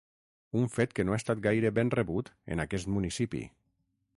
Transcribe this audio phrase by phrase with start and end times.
[0.61, 3.47] Un fet que no ha estat gaire ben rebut en aquest municipi.